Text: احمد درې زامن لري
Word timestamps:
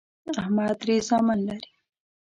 احمد 0.41 0.73
درې 0.81 0.95
زامن 1.07 1.39
لري 1.47 1.71